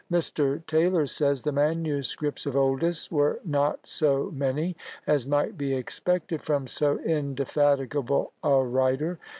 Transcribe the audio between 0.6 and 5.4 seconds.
Taylor says "The manuscripts of Oldys were not so many as